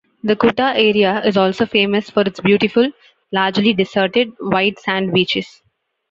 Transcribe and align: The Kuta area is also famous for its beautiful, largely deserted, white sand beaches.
The 0.23 0.35
Kuta 0.35 0.73
area 0.75 1.21
is 1.25 1.37
also 1.37 1.67
famous 1.67 2.09
for 2.09 2.21
its 2.23 2.39
beautiful, 2.39 2.89
largely 3.31 3.71
deserted, 3.71 4.31
white 4.39 4.79
sand 4.79 5.13
beaches. 5.13 5.61